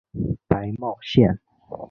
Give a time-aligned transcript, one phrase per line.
[0.47, 1.39] 白茂线